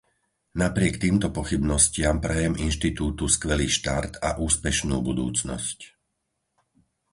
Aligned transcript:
Napriek 0.63 0.95
týmto 1.03 1.27
pochybnostiam 1.37 2.15
prajem 2.25 2.53
inštitútu 2.67 3.23
skvelý 3.35 3.67
štart 3.77 4.13
a 4.27 4.41
úspešnú 4.47 4.95
budúcnosť. 5.09 5.77